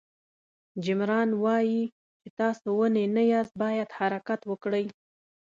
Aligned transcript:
جیم 0.83 0.99
ران 1.09 1.29
وایي 1.43 1.81
چې 2.21 2.29
تاسو 2.39 2.67
ونې 2.79 3.05
نه 3.15 3.23
یاست 3.31 3.53
باید 3.63 3.89
حرکت 3.97 4.41
وکړئ. 4.45 4.85